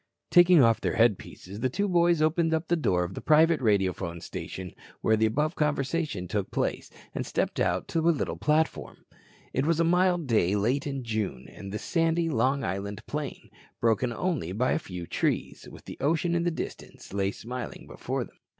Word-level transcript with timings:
Taking 0.31 0.63
off 0.63 0.81
their 0.81 0.95
headpieces, 0.95 1.59
the 1.59 1.69
two 1.69 1.87
boys 1.87 2.23
opened 2.23 2.51
the 2.51 2.75
door 2.75 3.03
of 3.03 3.13
the 3.13 3.21
private 3.21 3.59
radiophone 3.61 4.19
station 4.19 4.73
where 5.01 5.15
the 5.15 5.27
above 5.27 5.53
conversation 5.53 6.27
took 6.27 6.49
place 6.49 6.89
and 7.13 7.23
stepped 7.23 7.59
out 7.59 7.87
to 7.89 7.99
a 7.99 8.09
little 8.09 8.35
platform. 8.35 9.05
It 9.53 9.67
was 9.67 9.79
a 9.79 9.83
mild 9.83 10.25
day 10.25 10.55
late 10.55 10.87
in 10.87 11.03
June, 11.03 11.47
and 11.51 11.71
the 11.71 11.77
sandy 11.77 12.29
Long 12.31 12.63
Island 12.63 13.05
plain, 13.05 13.51
broken 13.79 14.11
only 14.11 14.53
by 14.53 14.71
a 14.71 14.79
few 14.79 15.05
trees, 15.05 15.67
with 15.71 15.85
the 15.85 15.99
ocean 15.99 16.33
in 16.33 16.45
the 16.45 16.49
distance, 16.49 17.13
lay 17.13 17.29
smiling 17.29 17.85
before 17.85 18.23
them. 18.23 18.39